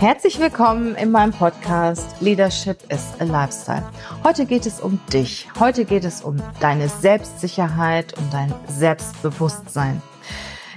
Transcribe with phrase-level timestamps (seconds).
[0.00, 3.86] Herzlich willkommen in meinem Podcast Leadership is a Lifestyle.
[4.24, 5.46] Heute geht es um dich.
[5.60, 10.00] Heute geht es um deine Selbstsicherheit, um dein Selbstbewusstsein.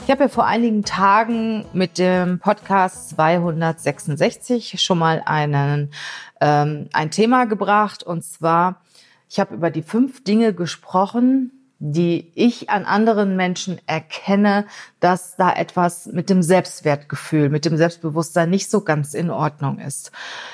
[0.04, 5.94] Ich habe ja vor einigen Tagen mit dem Podcast 266 schon mal einen,
[6.42, 8.82] ähm, ein Thema gebracht und zwar,
[9.30, 14.66] ich habe über die fünf Dinge gesprochen, die ich an anderen Menschen erkenne,
[15.02, 20.14] dass da etwas mit dem Selbstwertgefühl, mit dem Selbstbewusstsein nicht so ganz in Ordnung ist.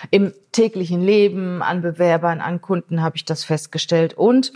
[0.09, 4.53] Im täglichen Leben, an Bewerbern, an Kunden habe ich das festgestellt und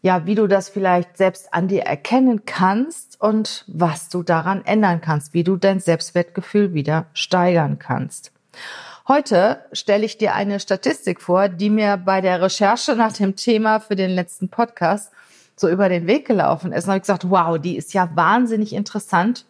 [0.00, 5.02] ja, wie du das vielleicht selbst an dir erkennen kannst und was du daran ändern
[5.02, 8.32] kannst, wie du dein Selbstwertgefühl wieder steigern kannst.
[9.06, 13.78] Heute stelle ich dir eine Statistik vor, die mir bei der Recherche nach dem Thema
[13.80, 15.10] für den letzten Podcast
[15.56, 16.84] so über den Weg gelaufen ist.
[16.84, 19.46] Und habe ich gesagt, wow, die ist ja wahnsinnig interessant.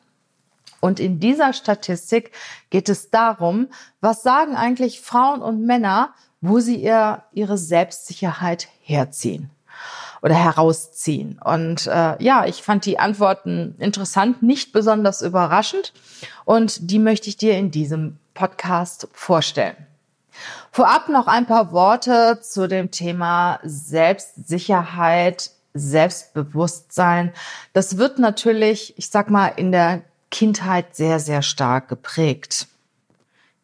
[0.81, 2.33] Und in dieser Statistik
[2.71, 3.69] geht es darum,
[4.01, 9.51] was sagen eigentlich Frauen und Männer, wo sie ihr, ihre Selbstsicherheit herziehen
[10.21, 11.41] oder herausziehen.
[11.43, 15.95] Und äh, ja, ich fand die Antworten interessant, nicht besonders überraschend.
[16.45, 19.77] Und die möchte ich dir in diesem Podcast vorstellen.
[20.71, 27.33] Vorab noch ein paar Worte zu dem Thema Selbstsicherheit Selbstbewusstsein.
[27.73, 32.69] Das wird natürlich, ich sag mal, in der Kindheit sehr, sehr stark geprägt.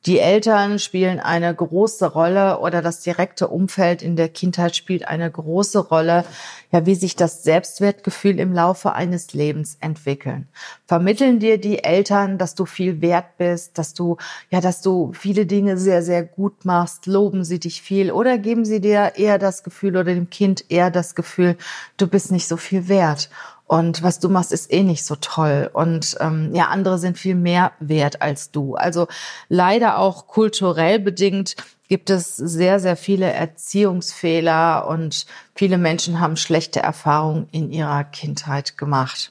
[0.07, 5.31] Die Eltern spielen eine große Rolle oder das direkte Umfeld in der Kindheit spielt eine
[5.31, 6.25] große Rolle,
[6.73, 10.49] ja, wie sich das Selbstwertgefühl im Laufe eines Lebens entwickeln.
[10.87, 14.17] Vermitteln dir die Eltern, dass du viel wert bist, dass du,
[14.49, 18.65] ja, dass du viele Dinge sehr, sehr gut machst, loben sie dich viel oder geben
[18.65, 21.59] sie dir eher das Gefühl oder dem Kind eher das Gefühl,
[21.99, 23.29] du bist nicht so viel wert
[23.71, 25.71] und was du machst, ist eh nicht so toll.
[25.73, 28.75] Und ähm, ja, andere sind viel mehr wert als du.
[28.75, 29.07] Also
[29.49, 31.55] leider auch kulturell bedingt
[31.89, 38.77] gibt es sehr, sehr viele Erziehungsfehler und viele Menschen haben schlechte Erfahrungen in ihrer Kindheit
[38.77, 39.31] gemacht.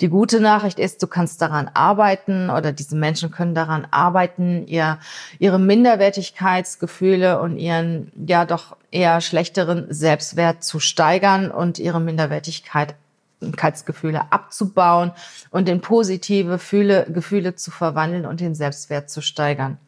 [0.00, 4.98] Die gute Nachricht ist, du kannst daran arbeiten oder diese Menschen können daran arbeiten, ihr,
[5.38, 12.94] ihre Minderwertigkeitsgefühle und ihren ja doch eher schlechteren Selbstwert zu steigern und ihre Minderwertigkeit
[13.40, 15.12] Gefühle abzubauen
[15.50, 19.78] und in positive Gefühle, Gefühle zu verwandeln und den Selbstwert zu steigern.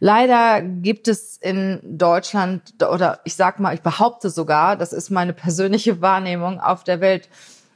[0.00, 5.32] Leider gibt es in Deutschland oder ich sag mal, ich behaupte sogar, das ist meine
[5.32, 7.28] persönliche Wahrnehmung auf der Welt,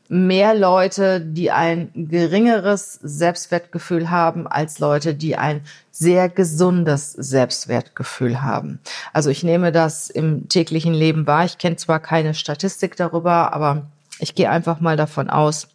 [0.09, 8.81] mehr Leute, die ein geringeres Selbstwertgefühl haben, als Leute, die ein sehr gesundes Selbstwertgefühl haben.
[9.13, 11.45] Also ich nehme das im täglichen Leben wahr.
[11.45, 13.87] Ich kenne zwar keine Statistik darüber, aber
[14.19, 15.69] ich gehe einfach mal davon aus,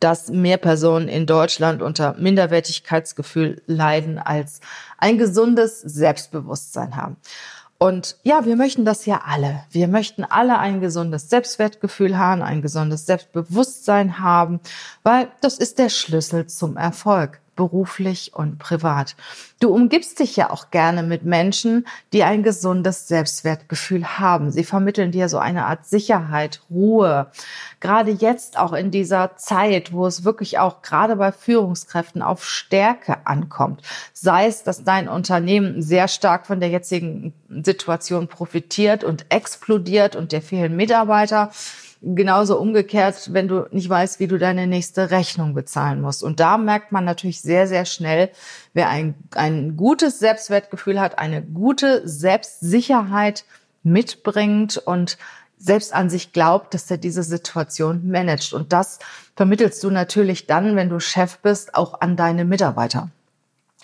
[0.00, 4.60] dass mehr Personen in Deutschland unter Minderwertigkeitsgefühl leiden, als
[4.98, 7.16] ein gesundes Selbstbewusstsein haben.
[7.78, 9.64] Und ja, wir möchten das ja alle.
[9.70, 14.60] Wir möchten alle ein gesundes Selbstwertgefühl haben, ein gesundes Selbstbewusstsein haben,
[15.02, 19.14] weil das ist der Schlüssel zum Erfolg beruflich und privat.
[19.60, 24.50] Du umgibst dich ja auch gerne mit Menschen, die ein gesundes Selbstwertgefühl haben.
[24.50, 27.30] Sie vermitteln dir so eine Art Sicherheit, Ruhe.
[27.80, 33.26] Gerade jetzt auch in dieser Zeit, wo es wirklich auch gerade bei Führungskräften auf Stärke
[33.26, 33.82] ankommt.
[34.12, 40.32] Sei es, dass dein Unternehmen sehr stark von der jetzigen Situation profitiert und explodiert und
[40.32, 41.50] dir fehlen Mitarbeiter
[42.04, 46.24] Genauso umgekehrt, wenn du nicht weißt, wie du deine nächste Rechnung bezahlen musst.
[46.24, 48.30] Und da merkt man natürlich sehr, sehr schnell,
[48.74, 53.44] wer ein, ein gutes Selbstwertgefühl hat, eine gute Selbstsicherheit
[53.84, 55.16] mitbringt und
[55.58, 58.52] selbst an sich glaubt, dass er diese Situation managt.
[58.52, 58.98] Und das
[59.36, 63.10] vermittelst du natürlich dann, wenn du Chef bist, auch an deine Mitarbeiter.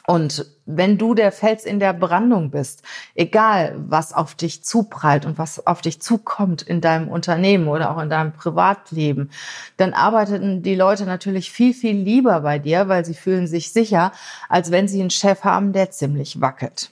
[0.09, 2.83] Und wenn du der Fels in der Brandung bist,
[3.15, 8.01] egal was auf dich zuprallt und was auf dich zukommt in deinem Unternehmen oder auch
[8.01, 9.29] in deinem Privatleben,
[9.77, 14.13] dann arbeiten die Leute natürlich viel, viel lieber bei dir, weil sie fühlen sich sicher,
[14.49, 16.89] als wenn sie einen Chef haben, der ziemlich wackelt.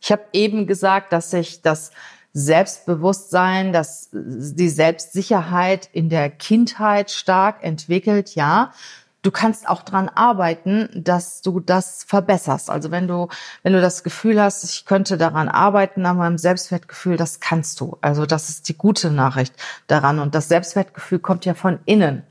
[0.00, 1.90] Ich habe eben gesagt, dass sich das
[2.32, 8.72] Selbstbewusstsein, dass die Selbstsicherheit in der Kindheit stark entwickelt, ja.
[9.22, 12.70] Du kannst auch dran arbeiten, dass du das verbesserst.
[12.70, 13.28] Also wenn du,
[13.62, 17.98] wenn du das Gefühl hast, ich könnte daran arbeiten, an meinem Selbstwertgefühl, das kannst du.
[18.00, 19.54] Also das ist die gute Nachricht
[19.86, 20.18] daran.
[20.18, 22.22] Und das Selbstwertgefühl kommt ja von innen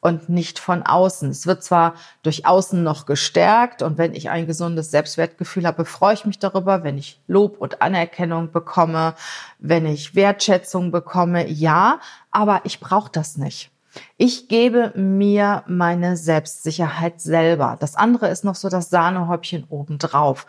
[0.00, 1.30] und nicht von außen.
[1.30, 6.14] Es wird zwar durch außen noch gestärkt und wenn ich ein gesundes Selbstwertgefühl habe, freue
[6.14, 9.14] ich mich darüber, wenn ich Lob und Anerkennung bekomme,
[9.58, 12.00] wenn ich Wertschätzung bekomme, ja,
[12.30, 13.70] aber ich brauche das nicht.
[14.16, 17.76] Ich gebe mir meine Selbstsicherheit selber.
[17.80, 20.46] Das andere ist noch so das Sahnehäubchen obendrauf.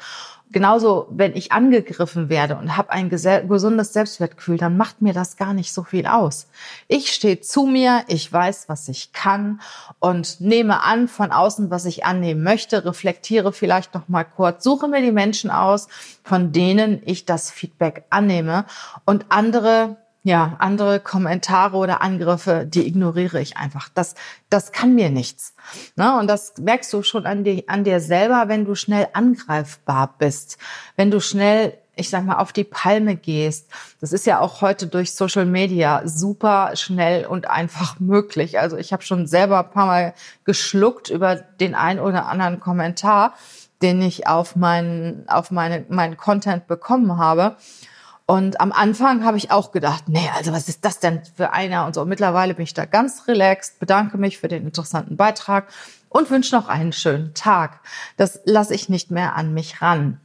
[0.54, 5.54] Genauso, wenn ich angegriffen werde und habe ein gesundes Selbstwertgefühl, dann macht mir das gar
[5.54, 6.50] nicht so viel aus.
[6.90, 9.62] Ich stehe zu mir, ich weiß, was ich kann
[10.00, 14.90] und nehme an von außen, was ich annehmen möchte, reflektiere vielleicht noch mal kurz, suche
[14.90, 15.88] mir die Menschen aus,
[16.22, 18.66] von denen ich das Feedback annehme
[19.06, 23.90] und andere ja, andere Kommentare oder Angriffe, die ignoriere ich einfach.
[23.90, 24.14] Das,
[24.50, 25.56] das kann mir nichts.
[25.96, 26.18] Ne?
[26.20, 30.58] Und das merkst du schon an dir, an dir selber, wenn du schnell angreifbar bist,
[30.96, 33.70] wenn du schnell ich sag mal, auf die Palme gehst.
[34.00, 38.60] Das ist ja auch heute durch Social Media super schnell und einfach möglich.
[38.60, 40.14] Also ich habe schon selber ein paar Mal
[40.46, 43.36] geschluckt über den ein oder anderen Kommentar,
[43.82, 47.58] den ich auf meinen, auf meine, meinen Content bekommen habe.
[48.26, 51.86] Und am Anfang habe ich auch gedacht, nee, also was ist das denn für einer
[51.86, 52.02] und so.
[52.02, 55.68] Und mittlerweile bin ich da ganz relaxed, bedanke mich für den interessanten Beitrag
[56.08, 57.82] und wünsche noch einen schönen Tag.
[58.18, 60.22] Das lasse ich nicht mehr an mich ran.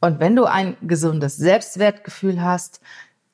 [0.00, 2.80] Und wenn du ein gesundes Selbstwertgefühl hast,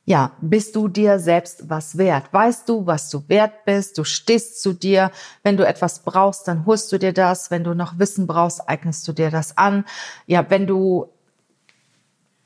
[0.06, 2.30] ja, bist du dir selbst was wert?
[2.30, 3.96] Weißt du, was du wert bist?
[3.96, 5.10] Du stehst zu dir.
[5.42, 7.50] Wenn du etwas brauchst, dann holst du dir das.
[7.50, 9.86] Wenn du noch Wissen brauchst, eignest du dir das an.
[10.26, 11.13] Ja, wenn du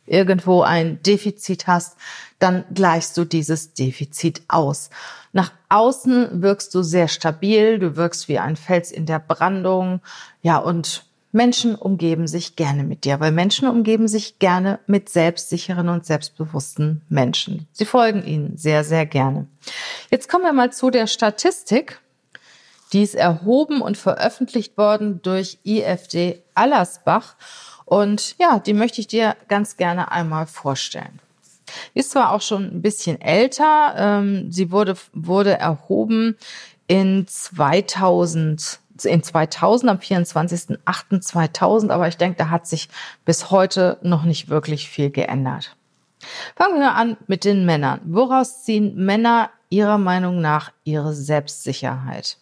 [0.09, 1.97] irgendwo ein Defizit hast,
[2.39, 4.91] dann gleichst du dieses Defizit aus.
[5.33, 10.01] Nach außen wirkst du sehr stabil, du wirkst wie ein Fels in der Brandung,
[10.43, 15.91] ja, und Menschen umgeben sich gerne mit dir, weil Menschen umgeben sich gerne mit selbstsicheren
[15.91, 17.69] und selbstbewussten Menschen.
[17.73, 19.47] Sie folgen ihnen sehr, sehr gerne.
[20.11, 22.01] Jetzt kommen wir mal zu der Statistik.
[22.95, 27.37] Die ist erhoben und veröffentlicht worden durch IFD Allersbach.
[27.89, 31.21] Und ja, die möchte ich dir ganz gerne einmal vorstellen.
[31.95, 36.37] Ist zwar auch schon ein bisschen älter, ähm, sie wurde, wurde erhoben
[36.87, 42.91] in 2000, in 2000, am 24.08.2000, aber ich denke, da hat sich
[43.25, 45.75] bis heute noch nicht wirklich viel geändert.
[46.57, 48.01] Fangen wir an mit den Männern.
[48.05, 52.37] Woraus ziehen Männer ihrer Meinung nach ihre Selbstsicherheit?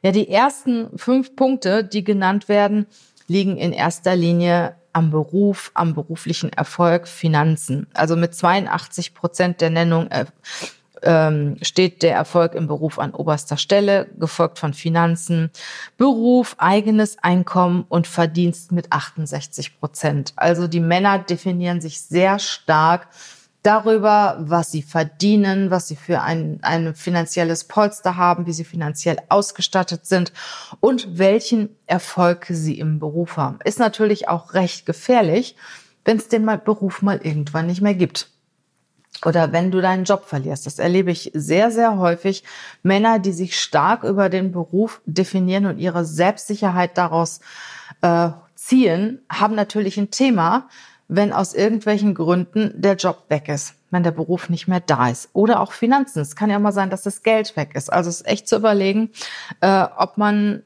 [0.00, 2.86] Ja, die ersten fünf Punkte, die genannt werden,
[3.28, 7.86] liegen in erster Linie am Beruf, am beruflichen Erfolg, Finanzen.
[7.94, 10.24] Also mit 82 Prozent der Nennung äh,
[11.02, 15.50] ähm, steht der Erfolg im Beruf an oberster Stelle, gefolgt von Finanzen,
[15.96, 20.32] Beruf, eigenes Einkommen und Verdienst mit 68 Prozent.
[20.36, 23.08] Also die Männer definieren sich sehr stark
[23.62, 29.18] darüber, was sie verdienen, was sie für ein, ein finanzielles Polster haben, wie sie finanziell
[29.28, 30.32] ausgestattet sind
[30.80, 33.58] und welchen Erfolg sie im Beruf haben.
[33.64, 35.56] Ist natürlich auch recht gefährlich,
[36.04, 38.30] wenn es den mal Beruf mal irgendwann nicht mehr gibt.
[39.24, 40.66] Oder wenn du deinen Job verlierst.
[40.66, 42.44] Das erlebe ich sehr, sehr häufig.
[42.84, 47.40] Männer, die sich stark über den Beruf definieren und ihre Selbstsicherheit daraus
[48.00, 50.68] äh, ziehen, haben natürlich ein Thema,
[51.08, 55.30] wenn aus irgendwelchen Gründen der Job weg ist, wenn der Beruf nicht mehr da ist.
[55.32, 56.20] Oder auch Finanzen.
[56.20, 57.90] Es kann ja mal sein, dass das Geld weg ist.
[57.90, 59.10] Also es ist echt zu überlegen,
[59.60, 60.62] äh, ob man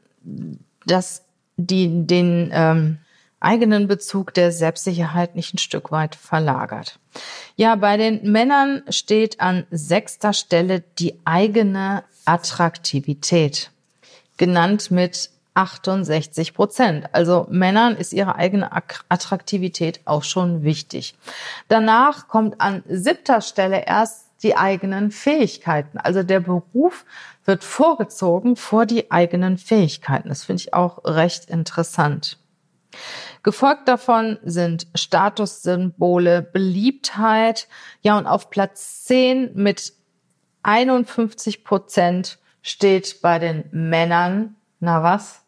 [0.85, 1.23] das,
[1.57, 2.99] die, den ähm,
[3.39, 6.99] eigenen Bezug der Selbstsicherheit nicht ein Stück weit verlagert.
[7.57, 13.71] Ja, bei den Männern steht an sechster Stelle die eigene Attraktivität,
[14.37, 17.09] genannt mit 68 Prozent.
[17.13, 21.15] Also Männern ist ihre eigene Attraktivität auch schon wichtig.
[21.69, 25.99] Danach kommt an siebter Stelle erst die eigenen Fähigkeiten.
[25.99, 27.05] Also der Beruf
[27.45, 30.29] wird vorgezogen vor die eigenen Fähigkeiten.
[30.29, 32.39] Das finde ich auch recht interessant.
[33.43, 37.69] Gefolgt davon sind Statussymbole, Beliebtheit.
[38.03, 39.93] Ja, und auf Platz 10 mit
[40.63, 45.42] 51 Prozent steht bei den Männern, na was?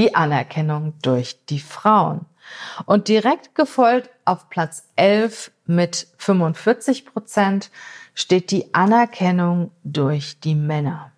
[0.00, 2.24] Die Anerkennung durch die Frauen.
[2.86, 7.70] Und direkt gefolgt auf Platz 11 mit 45 Prozent
[8.14, 11.12] steht die Anerkennung durch die Männer.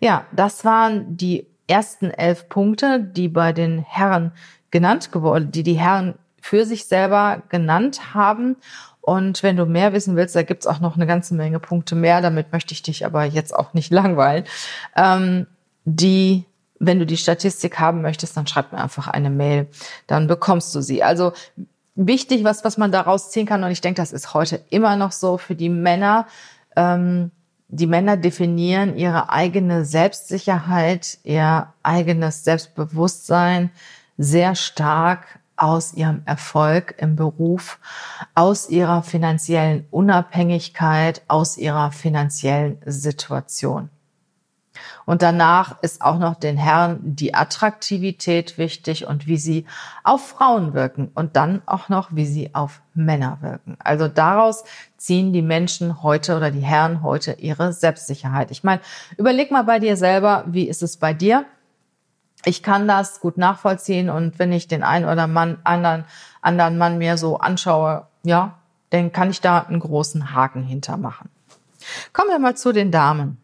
[0.00, 4.32] Ja, das waren die ersten elf Punkte, die bei den Herren
[4.72, 8.56] genannt geworden, die die Herren für sich selber genannt haben.
[9.00, 12.22] Und wenn du mehr wissen willst, da gibt's auch noch eine ganze Menge Punkte mehr.
[12.22, 14.42] Damit möchte ich dich aber jetzt auch nicht langweilen.
[14.96, 15.46] Ähm,
[15.84, 16.44] die
[16.78, 19.66] wenn du die Statistik haben möchtest, dann schreib mir einfach eine Mail,
[20.06, 21.02] dann bekommst du sie.
[21.02, 21.32] Also
[21.94, 25.12] wichtig, was, was man daraus ziehen kann, und ich denke, das ist heute immer noch
[25.12, 26.26] so für die Männer.
[26.76, 27.30] Ähm,
[27.68, 33.70] die Männer definieren ihre eigene Selbstsicherheit, ihr eigenes Selbstbewusstsein
[34.16, 37.78] sehr stark aus ihrem Erfolg im Beruf,
[38.34, 43.90] aus ihrer finanziellen Unabhängigkeit, aus ihrer finanziellen Situation.
[45.08, 49.64] Und danach ist auch noch den Herren die Attraktivität wichtig und wie sie
[50.04, 53.78] auf Frauen wirken und dann auch noch, wie sie auf Männer wirken.
[53.78, 54.64] Also daraus
[54.98, 58.50] ziehen die Menschen heute oder die Herren heute ihre Selbstsicherheit.
[58.50, 58.82] Ich meine,
[59.16, 61.46] überleg mal bei dir selber, wie ist es bei dir?
[62.44, 66.04] Ich kann das gut nachvollziehen und wenn ich den einen oder Mann, anderen,
[66.42, 68.58] anderen Mann mir so anschaue, ja,
[68.90, 71.30] dann kann ich da einen großen Haken hintermachen.
[72.12, 73.38] Kommen wir mal zu den Damen.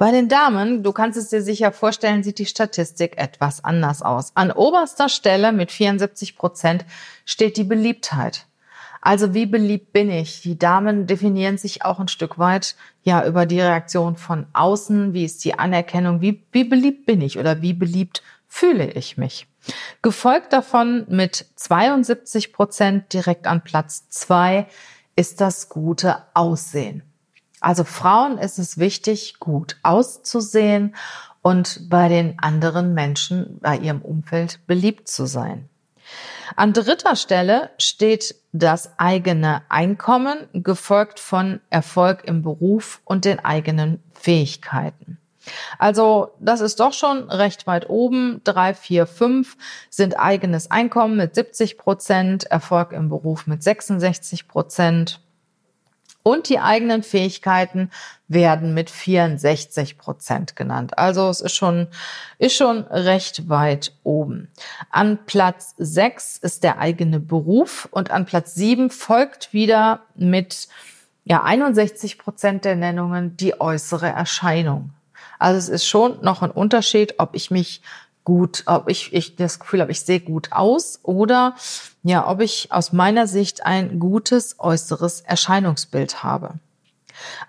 [0.00, 4.34] Bei den Damen, du kannst es dir sicher vorstellen, sieht die Statistik etwas anders aus.
[4.34, 6.86] An oberster Stelle mit 74 Prozent
[7.26, 8.46] steht die Beliebtheit.
[9.02, 10.40] Also wie beliebt bin ich?
[10.40, 15.12] Die Damen definieren sich auch ein Stück weit ja über die Reaktion von außen.
[15.12, 16.22] Wie ist die Anerkennung?
[16.22, 19.48] Wie, wie beliebt bin ich oder wie beliebt fühle ich mich?
[20.00, 24.66] Gefolgt davon mit 72 Prozent direkt an Platz zwei
[25.14, 27.02] ist das gute Aussehen.
[27.60, 30.94] Also Frauen ist es wichtig, gut auszusehen
[31.42, 35.68] und bei den anderen Menschen, bei ihrem Umfeld beliebt zu sein.
[36.56, 44.02] An dritter Stelle steht das eigene Einkommen, gefolgt von Erfolg im Beruf und den eigenen
[44.12, 45.18] Fähigkeiten.
[45.78, 48.40] Also das ist doch schon recht weit oben.
[48.44, 49.56] Drei, vier, fünf
[49.88, 55.20] sind eigenes Einkommen mit 70 Prozent, Erfolg im Beruf mit 66 Prozent
[56.22, 57.90] und die eigenen Fähigkeiten
[58.28, 60.98] werden mit 64 Prozent genannt.
[60.98, 61.88] Also es ist schon,
[62.38, 64.48] ist schon recht weit oben.
[64.90, 70.68] An Platz 6 ist der eigene Beruf und an Platz 7 folgt wieder mit
[71.24, 74.90] ja, 61 Prozent der Nennungen die äußere Erscheinung.
[75.38, 77.82] Also es ist schon noch ein Unterschied, ob ich mich
[78.24, 81.54] gut, ob ich, ich das Gefühl habe, ich sehe gut aus oder
[82.02, 86.54] ja, ob ich aus meiner Sicht ein gutes äußeres Erscheinungsbild habe.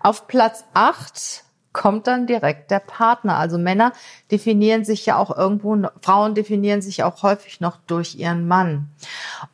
[0.02, 3.38] Auf Platz acht kommt dann direkt der Partner.
[3.38, 3.94] Also Männer
[4.32, 8.90] definieren sich ja auch irgendwo, Frauen definieren sich auch häufig noch durch ihren Mann.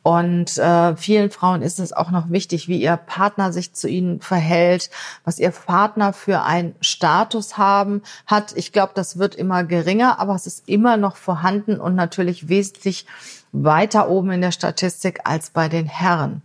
[0.02, 4.20] Und äh, vielen Frauen ist es auch noch wichtig, wie ihr Partner sich zu ihnen
[4.20, 4.90] verhält,
[5.24, 8.52] was ihr Partner für einen Status haben hat.
[8.56, 13.06] Ich glaube, das wird immer geringer, aber es ist immer noch vorhanden und natürlich wesentlich
[13.52, 16.42] weiter oben in der Statistik als bei den Herren.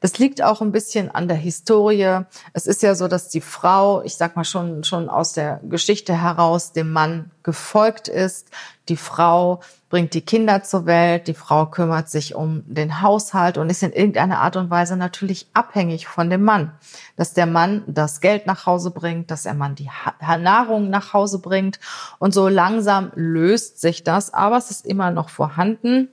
[0.00, 2.20] Das liegt auch ein bisschen an der Historie.
[2.52, 6.20] Es ist ja so, dass die Frau, ich sag mal schon, schon aus der Geschichte
[6.20, 8.48] heraus dem Mann gefolgt ist.
[8.88, 13.70] Die Frau bringt die Kinder zur Welt, die Frau kümmert sich um den Haushalt und
[13.70, 16.72] ist in irgendeiner Art und Weise natürlich abhängig von dem Mann.
[17.16, 19.90] Dass der Mann das Geld nach Hause bringt, dass der Mann die
[20.20, 21.80] Nahrung nach Hause bringt
[22.18, 26.08] und so langsam löst sich das, aber es ist immer noch vorhanden.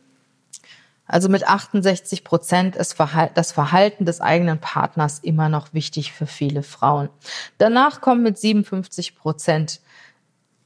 [1.07, 2.97] Also mit 68 Prozent ist
[3.35, 7.09] das Verhalten des eigenen Partners immer noch wichtig für viele Frauen.
[7.57, 9.79] Danach kommen mit 57 Prozent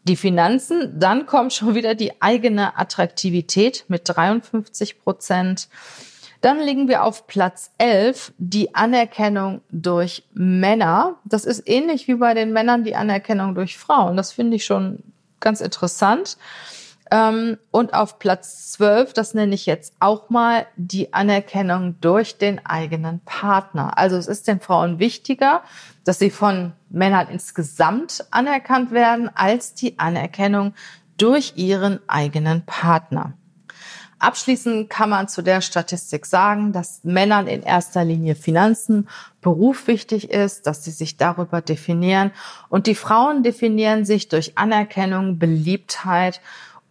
[0.03, 5.69] die Finanzen, dann kommt schon wieder die eigene Attraktivität mit 53 Prozent.
[6.41, 11.19] Dann liegen wir auf Platz 11, die Anerkennung durch Männer.
[11.23, 14.17] Das ist ähnlich wie bei den Männern die Anerkennung durch Frauen.
[14.17, 15.03] Das finde ich schon
[15.39, 16.37] ganz interessant.
[17.11, 22.65] Ähm, und auf Platz 12, das nenne ich jetzt auch mal, die Anerkennung durch den
[22.65, 23.97] eigenen Partner.
[23.97, 25.61] Also es ist den Frauen wichtiger,
[26.05, 30.73] dass sie von Männern insgesamt anerkannt werden, als die Anerkennung
[31.17, 33.33] durch ihren eigenen Partner.
[34.17, 39.09] Abschließend kann man zu der Statistik sagen, dass Männern in erster Linie Finanzen,
[39.41, 42.31] Beruf wichtig ist, dass sie sich darüber definieren
[42.69, 46.39] und die Frauen definieren sich durch Anerkennung, Beliebtheit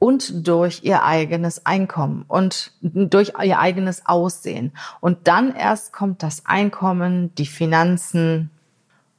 [0.01, 4.73] und durch ihr eigenes Einkommen und durch ihr eigenes Aussehen.
[5.01, 8.51] Und dann erst kommt das Einkommen, die Finanzen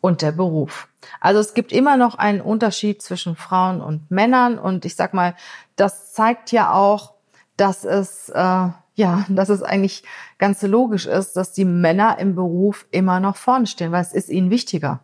[0.01, 0.89] und der Beruf.
[1.19, 5.35] Also es gibt immer noch einen Unterschied zwischen Frauen und Männern und ich sag mal,
[5.75, 7.13] das zeigt ja auch,
[7.57, 10.03] dass es äh, ja, dass es eigentlich
[10.39, 14.29] ganz logisch ist, dass die Männer im Beruf immer noch vorne stehen, weil es ist
[14.29, 14.99] ihnen wichtiger.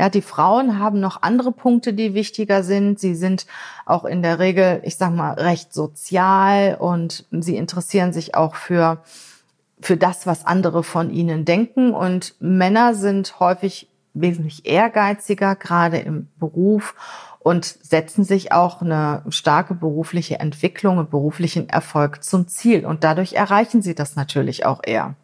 [0.00, 2.98] Ja, die Frauen haben noch andere Punkte, die wichtiger sind.
[2.98, 3.44] Sie sind
[3.84, 9.02] auch in der Regel, ich sag mal, recht sozial und sie interessieren sich auch für,
[9.78, 11.92] für das, was andere von ihnen denken.
[11.92, 16.94] Und Männer sind häufig wesentlich ehrgeiziger, gerade im Beruf
[17.38, 22.86] und setzen sich auch eine starke berufliche Entwicklung und beruflichen Erfolg zum Ziel.
[22.86, 25.14] Und dadurch erreichen sie das natürlich auch eher.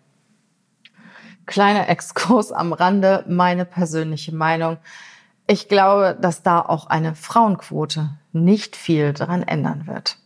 [1.46, 4.78] Kleiner Exkurs am Rande, meine persönliche Meinung.
[5.46, 10.18] Ich glaube, dass da auch eine Frauenquote nicht viel daran ändern wird.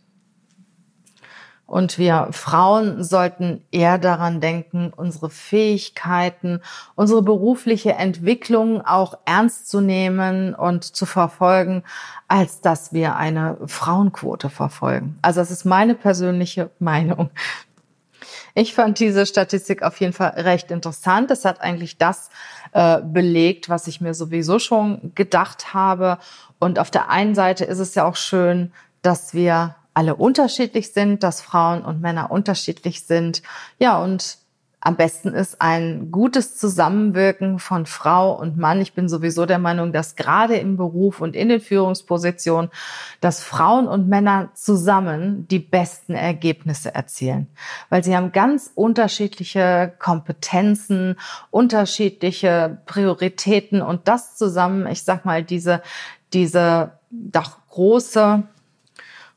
[1.71, 6.63] Und wir Frauen sollten eher daran denken, unsere Fähigkeiten,
[6.97, 11.85] unsere berufliche Entwicklung auch ernst zu nehmen und zu verfolgen,
[12.27, 15.21] als dass wir eine Frauenquote verfolgen.
[15.23, 17.31] Also das ist meine persönliche Meinung.
[18.55, 21.31] Ich fand diese Statistik auf jeden Fall recht interessant.
[21.31, 22.31] Es hat eigentlich das
[22.73, 26.19] äh, belegt, was ich mir sowieso schon gedacht habe.
[26.59, 31.23] Und auf der einen Seite ist es ja auch schön, dass wir alle unterschiedlich sind,
[31.23, 33.43] dass Frauen und Männer unterschiedlich sind.
[33.79, 34.39] Ja, und
[34.83, 38.81] am besten ist ein gutes Zusammenwirken von Frau und Mann.
[38.81, 42.71] Ich bin sowieso der Meinung, dass gerade im Beruf und in den Führungspositionen,
[43.21, 47.49] dass Frauen und Männer zusammen die besten Ergebnisse erzielen,
[47.91, 51.17] weil sie haben ganz unterschiedliche Kompetenzen,
[51.51, 55.83] unterschiedliche Prioritäten und das zusammen, ich sag mal, diese,
[56.33, 58.45] diese doch große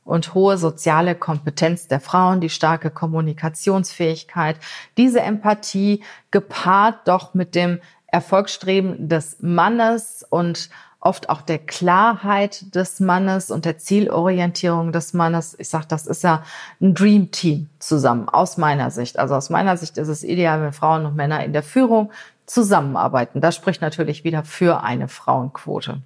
[0.05, 4.57] und hohe soziale Kompetenz der Frauen, die starke Kommunikationsfähigkeit,
[4.97, 10.69] diese Empathie gepaart doch mit dem Erfolgsstreben des Mannes und
[10.99, 15.55] oft auch der Klarheit des Mannes und der Zielorientierung des Mannes.
[15.59, 16.43] Ich sage, das ist ja
[16.79, 19.19] ein Dream Team zusammen, aus meiner Sicht.
[19.19, 22.11] Also aus meiner Sicht ist es ideal, wenn Frauen und Männer in der Führung
[22.45, 23.41] zusammenarbeiten.
[23.41, 26.01] Das spricht natürlich wieder für eine Frauenquote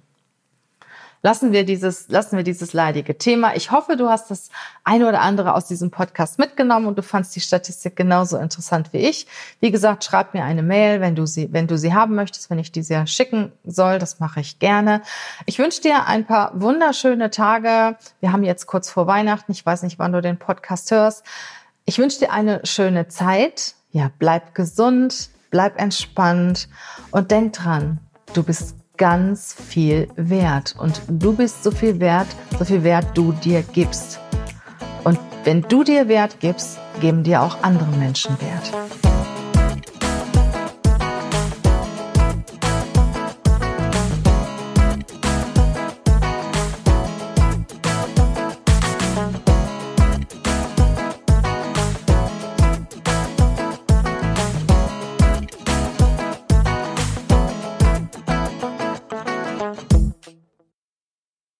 [1.22, 3.54] lassen wir dieses, lassen wir dieses leidige Thema.
[3.56, 4.50] Ich hoffe, du hast das
[4.84, 8.98] eine oder andere aus diesem Podcast mitgenommen und du fandst die Statistik genauso interessant wie
[8.98, 9.26] ich.
[9.60, 12.58] Wie gesagt, schreib mir eine Mail, wenn du sie, wenn du sie haben möchtest, wenn
[12.58, 13.98] ich diese schicken soll.
[13.98, 15.02] Das mache ich gerne.
[15.46, 17.96] Ich wünsche dir ein paar wunderschöne Tage.
[18.20, 19.52] Wir haben jetzt kurz vor Weihnachten.
[19.52, 21.24] Ich weiß nicht, wann du den Podcast hörst.
[21.84, 23.74] Ich wünsche dir eine schöne Zeit.
[23.90, 26.68] Ja, bleib gesund, bleib entspannt
[27.10, 27.98] und denk dran,
[28.34, 30.74] du bist ganz viel wert.
[30.78, 34.20] Und du bist so viel wert, so viel wert du dir gibst.
[35.04, 39.17] Und wenn du dir Wert gibst, geben dir auch andere Menschen Wert.